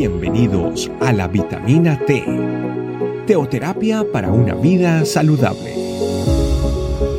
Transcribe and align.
Bienvenidos 0.00 0.90
a 1.02 1.12
la 1.12 1.28
vitamina 1.28 1.98
T, 2.06 2.24
teoterapia 3.26 4.02
para 4.10 4.32
una 4.32 4.54
vida 4.54 5.04
saludable. 5.04 5.74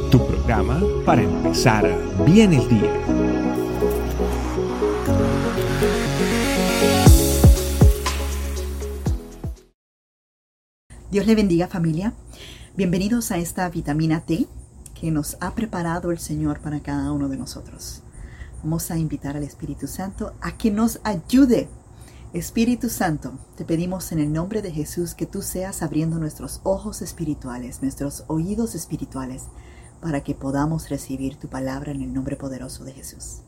Tu 0.10 0.18
programa 0.26 0.82
para 1.06 1.22
empezar 1.22 1.86
bien 2.26 2.54
el 2.54 2.68
día. 2.68 2.92
Dios 11.12 11.28
le 11.28 11.36
bendiga 11.36 11.68
familia. 11.68 12.14
Bienvenidos 12.76 13.32
a 13.32 13.38
esta 13.38 13.70
vitamina 13.70 14.22
T 14.22 14.48
que 15.00 15.12
nos 15.12 15.38
ha 15.40 15.54
preparado 15.54 16.10
el 16.10 16.18
Señor 16.18 16.62
para 16.62 16.80
cada 16.80 17.12
uno 17.12 17.30
de 17.30 17.38
nosotros. 17.38 18.02
Vamos 18.64 18.90
a 18.90 18.98
invitar 18.98 19.38
al 19.38 19.44
Espíritu 19.44 19.86
Santo 19.86 20.34
a 20.42 20.58
que 20.58 20.72
nos 20.72 21.00
ayude 21.04 21.70
Espíritu 22.34 22.88
Santo, 22.88 23.34
te 23.58 23.66
pedimos 23.66 24.14
en 24.14 24.20
el 24.20 24.32
nombre 24.32 24.62
de 24.62 24.72
Jesús 24.72 25.16
que 25.16 25.26
tú 25.26 25.42
seas 25.42 25.82
abriendo 25.84 26.18
nuestros 26.18 26.62
ojos 26.64 27.02
espirituales, 27.02 27.82
nuestros 27.82 28.24
oídos 28.28 28.74
espirituales, 28.74 29.48
para 30.00 30.22
que 30.22 30.34
podamos 30.34 30.90
recibir 30.90 31.36
tu 31.36 31.50
palabra 31.50 31.92
en 31.92 32.02
el 32.02 32.14
nombre 32.14 32.38
poderoso 32.38 32.86
de 32.86 32.94
Jesús. 32.94 33.42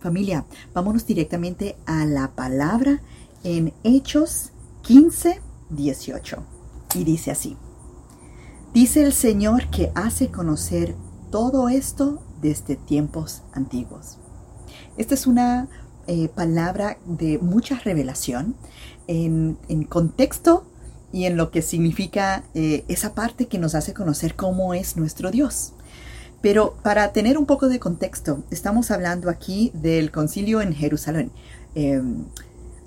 Familia, 0.00 0.46
vámonos 0.72 1.04
directamente 1.04 1.76
a 1.84 2.06
la 2.06 2.34
palabra 2.34 3.02
en 3.44 3.74
Hechos 3.84 4.52
15, 4.80 5.42
18. 5.68 6.42
Y 6.94 7.04
dice 7.04 7.30
así, 7.30 7.58
dice 8.72 9.02
el 9.02 9.12
Señor 9.12 9.68
que 9.68 9.92
hace 9.94 10.28
conocer 10.28 10.96
todo 11.30 11.68
esto 11.68 12.22
desde 12.40 12.76
tiempos 12.76 13.42
antiguos. 13.52 14.16
Esta 14.96 15.12
es 15.12 15.26
una 15.26 15.68
eh, 16.08 16.28
palabra 16.28 16.98
de 17.04 17.38
mucha 17.38 17.80
revelación 17.80 18.54
en, 19.08 19.56
contexto 19.88 20.64
y 21.12 21.24
en 21.24 21.36
lo 21.36 21.50
que 21.50 21.62
significa 21.62 22.44
eh, 22.54 22.84
esa 22.86 23.12
parte 23.12 23.46
que 23.46 23.58
nos 23.58 23.74
hace 23.74 23.92
conocer 23.92 24.36
cómo 24.36 24.72
es 24.72 24.96
nuestro 24.96 25.32
Dios. 25.32 25.72
Pero 26.42 26.76
para 26.84 27.12
tener 27.12 27.36
un 27.36 27.44
poco 27.44 27.68
de 27.68 27.80
contexto, 27.80 28.44
estamos 28.52 28.92
hablando 28.92 29.28
aquí 29.28 29.72
del 29.74 30.12
concilio 30.12 30.60
en 30.60 30.74
Jerusalén. 30.74 31.32
Em, 31.74 32.26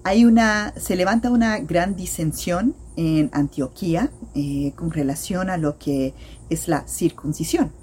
hay 0.05 0.23
una, 0.23 0.73
se 0.77 0.95
levanta 0.95 1.29
una 1.29 1.59
gran 1.59 1.97
disensión 1.97 2.73
en 2.95 3.29
Antioquía 3.33 4.11
eh, 4.33 4.71
con 4.77 4.91
relación 4.91 5.49
a 5.49 5.57
lo 5.57 5.77
que 5.77 6.13
es 6.49 6.69
la 6.69 6.87
circuncisión. 6.87 7.73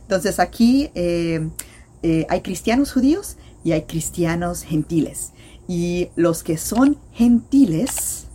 Entonces 0.00 0.40
aquí 0.40 0.90
hay 0.94 2.40
cristianos 2.40 2.92
judíos 2.92 3.36
y 3.66 3.72
hay 3.72 3.82
cristianos 3.82 4.62
gentiles. 4.62 5.32
Y 5.66 6.10
los 6.14 6.44
que 6.44 6.56
son 6.56 6.98
gentiles 7.12 8.28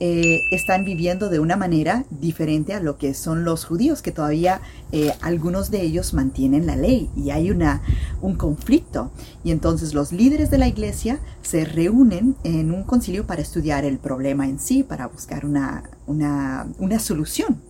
eh, 0.00 0.40
están 0.52 0.86
viviendo 0.86 1.28
de 1.28 1.38
una 1.38 1.56
manera 1.56 2.06
diferente 2.08 2.72
a 2.72 2.80
lo 2.80 2.96
que 2.96 3.12
son 3.12 3.44
los 3.44 3.66
judíos, 3.66 4.00
que 4.00 4.10
todavía 4.10 4.62
eh, 4.90 5.12
algunos 5.20 5.70
de 5.70 5.82
ellos 5.82 6.14
mantienen 6.14 6.64
la 6.64 6.76
ley 6.76 7.10
y 7.14 7.28
hay 7.28 7.50
una, 7.50 7.82
un 8.22 8.36
conflicto. 8.36 9.12
Y 9.44 9.50
entonces 9.50 9.92
los 9.92 10.12
líderes 10.12 10.50
de 10.50 10.56
la 10.56 10.66
iglesia 10.66 11.20
se 11.42 11.66
reúnen 11.66 12.34
en 12.42 12.72
un 12.72 12.84
concilio 12.84 13.26
para 13.26 13.42
estudiar 13.42 13.84
el 13.84 13.98
problema 13.98 14.48
en 14.48 14.58
sí, 14.58 14.82
para 14.82 15.08
buscar 15.08 15.44
una, 15.44 15.90
una, 16.06 16.66
una 16.78 16.98
solución. 17.00 17.60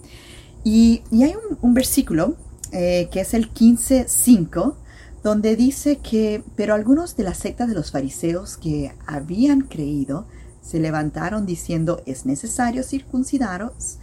Y, 0.62 1.02
y, 1.10 1.24
hay 1.24 1.34
un, 1.60 1.74
versículo 1.74 2.36
eh, 2.70 3.08
que 3.10 3.20
es 3.20 3.34
el 3.34 3.52
15.5 3.52 4.74
donde 5.25 5.56
dice 5.56 5.97
que, 5.97 6.44
pero 6.55 6.75
algunos 6.75 7.17
de 7.17 7.25
la 7.25 7.33
secta 7.33 7.67
de 7.67 7.75
los 7.75 7.91
fariseos 7.91 8.58
que 8.58 8.94
habían 9.06 9.62
creído 9.62 10.27
se 10.61 10.78
levantaron 10.78 11.47
diciendo 11.47 12.03
es 12.05 12.27
necesario 12.27 12.83
circuncidaros, 12.83 13.98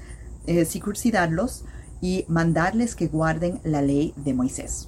eh, 0.48 0.66
circuncidarlos 0.66 1.64
y 2.02 2.26
mandarles 2.28 2.96
que 2.96 3.08
guarden 3.08 3.62
la 3.64 3.84
ley 3.84 4.16
de 4.18 4.34
Moisés. 4.34 4.88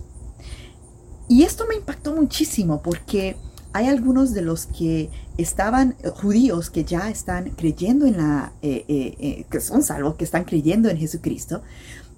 Y 1.29 1.43
esto 1.43 1.65
me 1.69 1.75
impactó 1.75 2.15
muchísimo 2.15 2.81
porque 2.81 3.37
hay 3.71 3.87
algunos 3.87 4.33
de 4.33 4.41
los 4.41 4.65
que 4.65 5.11
estaban 5.37 5.95
eh, 6.01 6.09
judíos 6.09 6.71
que 6.71 6.83
ya 6.83 7.11
están 7.11 7.51
creyendo 7.51 8.07
en 8.07 8.17
la, 8.17 8.53
eh, 8.63 9.45
que 9.51 9.61
son 9.61 9.83
salvos, 9.83 10.15
que 10.15 10.23
están 10.23 10.45
creyendo 10.45 10.89
en 10.89 10.97
Jesucristo, 10.97 11.61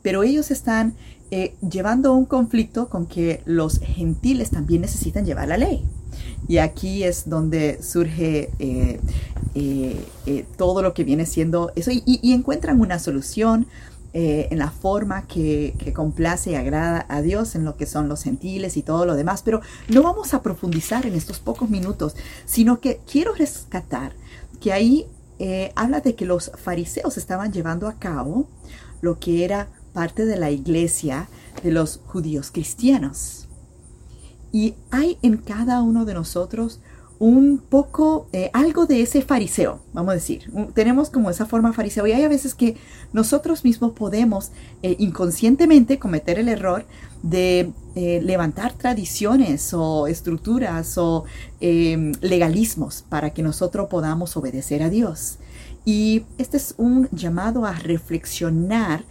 pero 0.05 0.21
ellos 0.21 0.51
están 0.51 0.93
eh, 1.31 1.55
llevando 1.67 2.13
un 2.13 2.25
conflicto 2.25 2.89
con 2.89 3.07
que 3.07 3.41
los 3.45 3.79
gentiles 3.79 4.51
también 4.51 4.81
necesitan 4.81 5.25
llevar 5.25 5.47
la 5.47 5.57
ley. 5.57 5.83
Y 6.47 6.59
aquí 6.59 7.03
es 7.03 7.27
donde 7.27 7.81
surge 7.81 8.51
eh, 8.59 8.99
eh, 9.55 10.45
todo 10.57 10.83
lo 10.83 10.93
que 10.93 11.03
viene 11.03 11.25
siendo 11.25 11.71
eso 11.75 11.89
y, 11.91 12.31
encuentran 12.31 12.79
una 12.81 12.99
solución 12.99 13.65
en 14.13 14.59
la 14.59 14.69
forma 14.69 15.25
que, 15.25 15.73
que, 15.79 15.91
complace 15.91 16.51
y 16.51 16.55
agrada 16.55 17.07
a 17.09 17.23
Dios 17.23 17.55
en 17.55 17.65
lo 17.65 17.75
que 17.75 17.87
son 17.87 18.07
los 18.07 18.21
gentiles 18.21 18.77
y 18.77 18.83
todo 18.83 19.07
lo 19.07 19.15
demás. 19.15 19.41
Pero 19.43 19.61
no 19.89 20.03
vamos 20.03 20.35
a 20.35 20.43
profundizar 20.43 21.07
en 21.07 21.15
estos 21.15 21.39
pocos 21.39 21.67
minutos, 21.71 22.15
sino 22.45 22.79
que 22.79 22.99
quiero 23.11 23.33
rescatar 23.33 24.13
que 24.61 24.71
ahí 24.71 25.07
habla 25.73 25.99
de 25.99 26.13
que 26.13 26.25
los 26.25 26.51
fariseos 26.63 27.17
estaban 27.17 27.51
llevando 27.51 27.87
a 27.87 27.95
cabo 27.95 28.47
lo 29.01 29.19
que 29.19 29.43
era 29.43 29.67
parte 29.95 30.25
de 30.27 30.37
la 30.37 30.51
iglesia 30.51 31.27
de 31.63 31.71
los 31.71 32.01
judíos 32.05 32.51
cristianos. 32.51 33.47
Y 34.51 34.75
hay 34.91 35.17
en 35.23 35.37
cada 35.37 35.81
uno 35.81 36.05
de 36.05 36.13
nosotros 36.13 36.79
un 37.17 37.59
poco, 37.59 38.27
eh, 38.33 38.49
algo 38.53 38.85
de 38.85 39.01
ese 39.01 39.21
fariseo, 39.21 39.79
vamos 39.93 40.11
a 40.11 40.15
decir. 40.15 40.51
Tenemos 40.73 41.09
como 41.09 41.29
esa 41.29 41.45
forma 41.45 41.71
fariseo 41.71 42.05
y 42.05 42.11
hay 42.11 42.23
a 42.23 42.27
veces 42.27 42.53
que 42.53 42.75
nosotros 43.13 43.63
mismos 43.63 43.93
podemos 43.93 44.51
eh, 44.83 44.95
inconscientemente 44.99 45.97
cometer 45.97 46.39
el 46.39 46.49
error 46.49 46.85
de 47.23 47.71
eh, 47.95 48.21
levantar 48.21 48.73
tradiciones 48.73 49.73
o 49.73 50.07
estructuras 50.07 50.97
o 50.97 51.23
em, 51.61 52.11
legalismos 52.21 53.03
para 53.07 53.29
que 53.31 53.41
nosotros 53.41 53.87
podamos 53.89 54.35
obedecer 54.35 54.83
a 54.83 54.89
Dios. 54.89 55.37
Y 55.85 56.23
este 56.37 56.57
es 56.57 56.75
un 56.77 57.07
llamado 57.11 57.65
a 57.65 57.73
reflexionar 57.73 59.05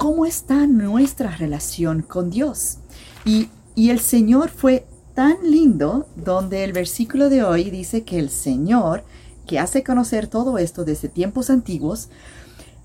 cómo 0.00 0.24
está 0.24 0.66
nuestra 0.66 1.36
relación 1.36 2.00
con 2.00 2.30
Dios. 2.30 2.78
Y, 3.26 3.50
el 3.76 4.00
Señor 4.00 4.48
fue 4.48 4.86
tan 5.14 5.36
lindo 5.42 6.06
donde 6.16 6.64
el 6.64 6.72
versículo 6.72 7.28
de 7.28 7.44
hoy 7.44 7.68
dice 7.70 8.02
que 8.02 8.18
el 8.18 8.30
Señor, 8.30 9.04
que 9.46 9.58
hace 9.58 9.84
conocer 9.84 10.26
todo 10.26 10.56
esto 10.56 10.86
desde 10.86 11.08
tiempos 11.08 11.50
antiguos, 11.50 12.08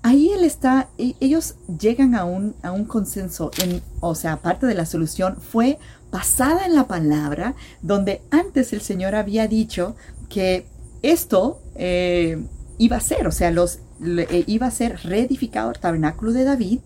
ahí 0.02 0.30
él 0.30 0.44
está, 0.44 0.90
e, 0.98 1.14
ellos 1.20 1.54
llegan 1.80 2.14
a 2.14 2.26
un, 2.26 2.54
a 2.62 2.72
un 2.72 2.84
consenso, 2.84 3.50
en, 3.62 3.80
o 4.00 4.14
sea, 4.14 4.42
parte 4.42 4.66
de 4.66 4.74
la 4.74 4.84
solución 4.84 5.38
fue 5.38 5.78
basada 6.10 6.66
en 6.66 6.74
la 6.74 6.86
palabra, 6.86 7.54
donde 7.80 8.20
antes 8.30 8.74
el 8.74 8.82
Señor 8.82 9.14
había 9.14 9.48
dicho 9.48 9.96
que 10.28 10.66
esto 11.00 11.62
eh, 11.76 12.44
iba 12.76 12.98
a 12.98 13.00
ser, 13.00 13.26
o 13.26 13.32
sea, 13.32 13.50
los, 13.50 13.78
eh, 14.04 14.44
iba 14.46 14.66
a 14.66 14.70
ser 14.70 14.98
reedificado 15.02 15.70
el 15.70 15.78
tabernáculo 15.78 16.32
de 16.32 16.44
David, 16.44 16.80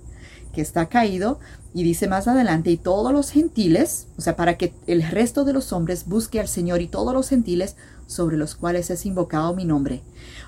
que 0.52 0.60
está 0.60 0.86
caído, 0.86 1.38
y 1.72 1.84
dice 1.84 2.08
más 2.08 2.26
adelante, 2.28 2.70
y 2.70 2.76
todos 2.76 3.12
los 3.12 3.30
gentiles, 3.30 4.06
o 4.18 4.20
sea, 4.20 4.36
para 4.36 4.58
que 4.58 4.72
el 4.86 5.02
resto 5.02 5.44
de 5.44 5.52
los 5.52 5.72
hombres 5.72 6.06
busque 6.06 6.40
al 6.40 6.48
Señor 6.48 6.80
y 6.80 6.88
todos 6.88 7.14
los 7.14 7.28
gentiles 7.28 7.76
sobre 8.06 8.36
los 8.36 8.56
cuales 8.56 8.90
es 8.90 9.06
invocado 9.06 9.54
mi 9.54 9.64
nombre. 9.64 10.02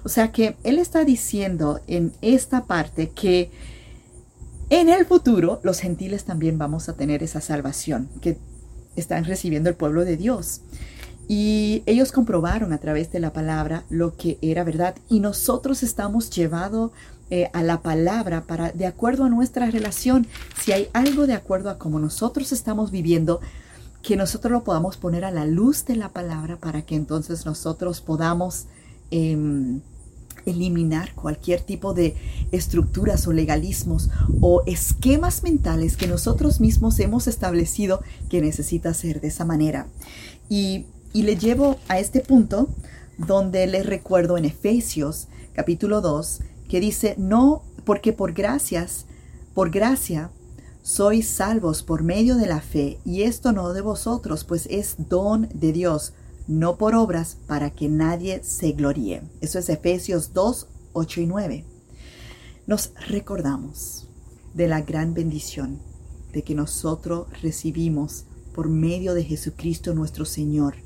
O 0.04 0.08
sea 0.08 0.32
que 0.32 0.56
Él 0.64 0.78
está 0.78 1.04
diciendo 1.04 1.80
en 1.86 2.12
esta 2.20 2.64
parte 2.64 3.10
que 3.10 3.50
en 4.68 4.88
el 4.88 5.06
futuro 5.06 5.60
los 5.62 5.78
gentiles 5.78 6.24
también 6.24 6.58
vamos 6.58 6.88
a 6.88 6.94
tener 6.94 7.22
esa 7.22 7.40
salvación 7.40 8.08
que 8.20 8.38
están 8.96 9.24
recibiendo 9.24 9.68
el 9.68 9.76
pueblo 9.76 10.04
de 10.04 10.16
Dios. 10.16 10.62
Y 11.28 11.82
ellos 11.86 12.10
comprobaron 12.10 12.72
a 12.72 12.78
través 12.78 13.12
de 13.12 13.20
la 13.20 13.32
palabra 13.32 13.84
lo 13.90 14.16
que 14.16 14.38
era 14.42 14.64
verdad 14.64 14.96
y 15.08 15.20
nosotros 15.20 15.82
estamos 15.82 16.30
llevados 16.30 16.90
eh, 17.34 17.48
a 17.54 17.62
la 17.62 17.80
palabra 17.80 18.44
para, 18.44 18.72
de 18.72 18.84
acuerdo 18.84 19.24
a 19.24 19.30
nuestra 19.30 19.70
relación, 19.70 20.26
si 20.62 20.72
hay 20.72 20.88
algo 20.92 21.26
de 21.26 21.32
acuerdo 21.32 21.70
a 21.70 21.78
cómo 21.78 21.98
nosotros 21.98 22.52
estamos 22.52 22.90
viviendo, 22.90 23.40
que 24.02 24.18
nosotros 24.18 24.52
lo 24.52 24.64
podamos 24.64 24.98
poner 24.98 25.24
a 25.24 25.30
la 25.30 25.46
luz 25.46 25.86
de 25.86 25.96
la 25.96 26.10
palabra 26.10 26.58
para 26.58 26.82
que 26.82 26.94
entonces 26.94 27.46
nosotros 27.46 28.02
podamos 28.02 28.66
em, 29.10 29.80
eliminar 30.44 31.14
cualquier 31.14 31.62
tipo 31.62 31.94
de 31.94 32.16
estructuras 32.50 33.26
o 33.26 33.32
legalismos 33.32 34.10
o 34.42 34.62
esquemas 34.66 35.42
mentales 35.42 35.96
que 35.96 36.08
nosotros 36.08 36.60
mismos 36.60 37.00
hemos 37.00 37.28
establecido 37.28 38.02
que 38.28 38.42
necesita 38.42 38.92
ser 38.92 39.22
de 39.22 39.28
esa 39.28 39.46
manera. 39.46 39.86
Y, 40.50 40.84
y 41.14 41.22
le 41.22 41.36
llevo 41.36 41.78
a 41.88 41.98
este 41.98 42.20
punto 42.20 42.68
donde 43.16 43.66
les 43.68 43.86
recuerdo 43.86 44.36
en 44.36 44.44
Efesios 44.44 45.28
capítulo 45.54 46.02
2 46.02 46.40
que 46.72 46.80
dice, 46.80 47.14
no, 47.18 47.64
porque 47.84 48.14
por 48.14 48.32
gracias, 48.32 49.04
por 49.52 49.68
gracia, 49.68 50.30
sois 50.80 51.28
salvos 51.28 51.82
por 51.82 52.02
medio 52.02 52.36
de 52.36 52.46
la 52.46 52.62
fe, 52.62 52.98
y 53.04 53.24
esto 53.24 53.52
no 53.52 53.74
de 53.74 53.82
vosotros, 53.82 54.44
pues 54.44 54.66
es 54.70 54.94
don 54.96 55.50
de 55.52 55.72
Dios, 55.74 56.14
no 56.48 56.78
por 56.78 56.94
obras 56.94 57.36
para 57.46 57.68
que 57.68 57.90
nadie 57.90 58.42
se 58.42 58.72
gloríe. 58.72 59.20
Eso 59.42 59.58
es 59.58 59.68
Efesios 59.68 60.32
2, 60.32 60.66
8 60.94 61.20
y 61.20 61.26
9. 61.26 61.64
Nos 62.66 62.94
recordamos 63.06 64.08
de 64.54 64.66
la 64.66 64.80
gran 64.80 65.12
bendición 65.12 65.78
de 66.32 66.42
que 66.42 66.54
nosotros 66.54 67.26
recibimos 67.42 68.24
por 68.54 68.70
medio 68.70 69.12
de 69.12 69.24
Jesucristo 69.24 69.92
nuestro 69.92 70.24
Señor, 70.24 70.76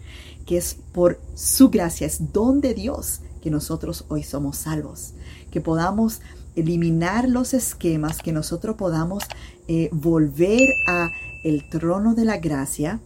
que 0.46 0.56
es 0.56 0.78
por 0.92 1.20
su 1.36 1.70
gracia, 1.70 2.08
es 2.08 2.32
don 2.32 2.60
de 2.60 2.74
Dios 2.74 3.20
que 3.46 3.50
nosotros 3.52 4.06
hoy 4.08 4.24
somos 4.24 4.56
salvos, 4.56 5.12
que 5.52 5.60
podamos 5.60 6.20
eliminar 6.56 7.28
los 7.28 7.54
esquemas, 7.54 8.18
que 8.18 8.32
nosotros 8.32 8.74
podamos 8.74 9.22
eh, 9.68 9.88
volver 9.92 10.68
a 10.88 11.12
el 11.44 11.70
trono 11.70 12.16
de 12.16 12.24
la 12.24 12.38
gracia 12.38 12.98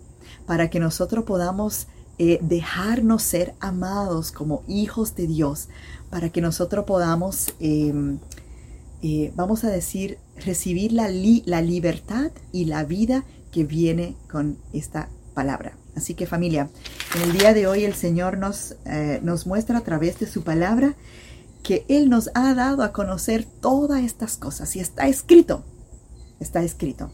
para 0.47 0.71
que 0.71 0.81
nosotros 0.81 1.27
podamos 1.27 1.89
eh, 2.17 2.39
dejarnos 2.41 3.23
ser 3.23 3.53
amados 3.61 4.33
como 4.33 4.63
hijos 4.67 5.15
de 5.15 5.27
Dios, 5.27 5.69
para 6.09 6.31
que 6.31 6.41
nosotros 6.41 6.87
podamos, 6.87 7.55
em, 7.61 8.19
eh, 9.03 9.35
vamos 9.37 9.63
a 9.65 9.69
decir, 9.69 10.17
recibir 10.43 10.93
la, 10.93 11.11
la 11.45 11.61
libertad 11.61 12.31
y 12.51 12.65
la 12.65 12.85
vida 12.85 13.25
que 13.53 13.65
viene 13.65 14.17
con 14.33 14.57
esta 14.73 15.11
palabra. 15.35 15.77
Así 15.95 16.15
que 16.15 16.25
familia, 16.25 16.71
el 17.15 17.33
día 17.33 17.55
de 17.55 17.67
hoy 17.67 17.85
el 17.85 17.95
Señor 17.95 18.39
nos, 18.39 18.77
nos 19.23 19.47
muestra 19.47 19.79
a 19.79 19.81
través 19.83 20.19
de 20.19 20.27
su 20.27 20.43
palabra 20.43 20.95
que 21.63 21.85
Él 21.89 22.09
nos 22.09 22.31
ha 22.35 22.55
dado 22.55 22.83
a 22.83 22.93
conocer 22.93 23.45
todas 23.45 24.03
estas 24.03 24.37
cosas 24.37 24.75
y 24.77 24.81
está 24.81 25.09
escrito, 25.09 25.65
está 26.39 26.63
escrito 26.63 27.11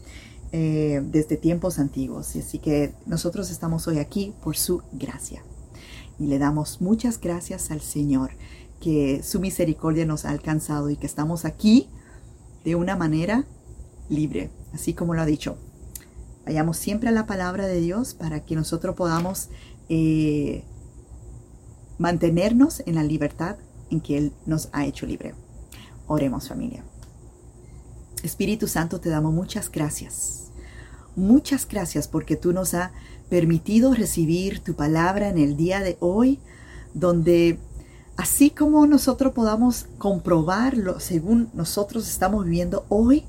eh, 0.51 1.01
desde 1.03 1.37
tiempos 1.37 1.79
antiguos. 1.79 2.35
Y 2.35 2.39
así 2.39 2.59
que 2.59 2.93
nosotros 3.05 3.49
estamos 3.51 3.87
hoy 3.87 3.99
aquí 3.99 4.33
por 4.41 4.57
su 4.57 4.81
gracia 4.93 5.43
y 6.19 6.27
le 6.27 6.39
damos 6.39 6.81
muchas 6.81 7.19
gracias 7.19 7.71
al 7.71 7.81
Señor 7.81 8.31
que 8.79 9.21
su 9.23 9.39
misericordia 9.39 10.05
nos 10.05 10.25
ha 10.25 10.29
alcanzado 10.29 10.89
y 10.89 10.95
que 10.95 11.05
estamos 11.07 11.45
aquí 11.45 11.89
de 12.63 12.75
una 12.75 12.95
manera 12.95 13.45
libre, 14.09 14.51
así 14.73 14.93
como 14.93 15.13
lo 15.13 15.21
ha 15.21 15.25
dicho. 15.25 15.57
Vayamos 16.45 16.77
siempre 16.77 17.09
a 17.09 17.11
la 17.11 17.25
palabra 17.25 17.67
de 17.67 17.81
Dios 17.81 18.13
para 18.13 18.45
que 18.45 18.55
nosotros 18.55 18.95
podamos 18.95 19.49
eh, 19.89 20.63
mantenernos 21.97 22.83
en 22.85 22.95
la 22.95 23.03
libertad 23.03 23.57
en 23.89 24.01
que 24.01 24.17
Él 24.17 24.33
nos 24.45 24.69
ha 24.71 24.85
hecho 24.85 25.05
libre. 25.05 25.33
Oremos 26.07 26.47
familia. 26.47 26.83
Espíritu 28.23 28.67
Santo, 28.67 28.99
te 28.99 29.09
damos 29.09 29.33
muchas 29.33 29.71
gracias. 29.71 30.51
Muchas 31.15 31.67
gracias 31.67 32.07
porque 32.07 32.35
tú 32.35 32.53
nos 32.53 32.73
has 32.73 32.91
permitido 33.29 33.93
recibir 33.93 34.59
tu 34.59 34.75
palabra 34.75 35.29
en 35.29 35.37
el 35.37 35.57
día 35.57 35.81
de 35.81 35.97
hoy, 35.99 36.39
donde 36.93 37.59
así 38.15 38.49
como 38.49 38.85
nosotros 38.87 39.33
podamos 39.33 39.87
comprobarlo 39.97 40.99
según 40.99 41.49
nosotros 41.53 42.07
estamos 42.07 42.45
viviendo 42.45 42.85
hoy, 42.89 43.25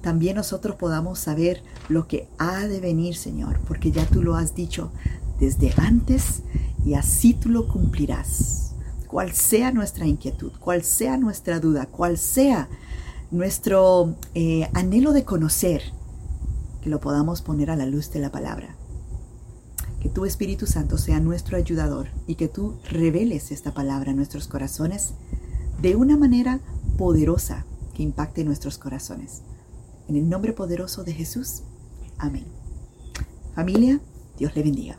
también 0.00 0.36
nosotros 0.36 0.76
podamos 0.76 1.18
saber 1.18 1.62
lo 1.88 2.06
que 2.06 2.28
ha 2.38 2.66
de 2.66 2.80
venir, 2.80 3.16
Señor, 3.16 3.60
porque 3.66 3.90
ya 3.90 4.06
tú 4.06 4.22
lo 4.22 4.36
has 4.36 4.54
dicho 4.54 4.92
desde 5.38 5.72
antes 5.76 6.42
y 6.84 6.94
así 6.94 7.34
tú 7.34 7.48
lo 7.48 7.68
cumplirás 7.68 8.68
cual 9.08 9.32
sea 9.32 9.72
nuestra 9.72 10.06
inquietud, 10.06 10.52
cual 10.60 10.84
sea 10.84 11.16
nuestra 11.16 11.58
duda, 11.58 11.86
cual 11.86 12.18
sea 12.18 12.68
nuestro 13.30 14.16
eh, 14.34 14.68
anhelo 14.74 15.12
de 15.12 15.24
conocer, 15.24 15.82
que 16.82 16.90
lo 16.90 17.00
podamos 17.00 17.42
poner 17.42 17.70
a 17.70 17.76
la 17.76 17.86
luz 17.86 18.12
de 18.12 18.20
la 18.20 18.30
palabra. 18.30 18.76
Que 20.00 20.08
tu 20.08 20.26
Espíritu 20.26 20.66
Santo 20.66 20.96
sea 20.96 21.18
nuestro 21.18 21.56
ayudador 21.56 22.08
y 22.28 22.36
que 22.36 22.46
tú 22.46 22.78
reveles 22.88 23.50
esta 23.50 23.74
palabra 23.74 24.12
en 24.12 24.16
nuestros 24.16 24.46
corazones 24.46 25.14
de 25.82 25.96
una 25.96 26.16
manera 26.16 26.60
poderosa 26.96 27.64
que 27.94 28.04
impacte 28.04 28.44
nuestros 28.44 28.78
corazones. 28.78 29.42
En 30.06 30.14
el 30.16 30.28
nombre 30.28 30.52
poderoso 30.52 31.02
de 31.02 31.14
Jesús. 31.14 31.62
Amén. 32.16 32.44
Familia, 33.54 34.00
Dios 34.38 34.54
le 34.54 34.62
bendiga. 34.62 34.98